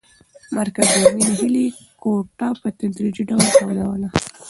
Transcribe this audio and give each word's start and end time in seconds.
مرکز 0.57 0.89
ګرمۍ 1.01 1.21
د 1.27 1.31
هیلې 1.39 1.65
کوټه 2.01 2.47
په 2.61 2.67
تدریجي 2.79 3.23
ډول 3.29 3.45
تودوله. 3.59 4.09